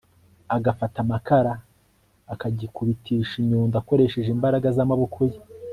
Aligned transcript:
agafata 0.55 0.97
amakara 1.05 1.53
akagikubitisha 2.33 3.33
inyundo 3.41 3.73
akoresheje 3.81 4.29
imbaraga 4.35 4.67
z 4.75 4.77
amaboko 4.85 5.19
ye 5.31 5.39